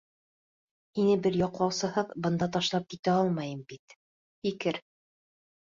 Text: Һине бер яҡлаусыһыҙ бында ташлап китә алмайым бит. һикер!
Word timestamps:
Һине 0.99 1.17
бер 1.27 1.37
яҡлаусыһыҙ 1.41 2.15
бында 2.27 2.49
ташлап 2.57 2.91
китә 2.95 3.17
алмайым 3.21 3.65
бит. 3.75 3.99
һикер! 4.51 4.83